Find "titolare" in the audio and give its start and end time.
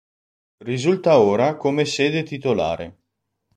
2.23-3.03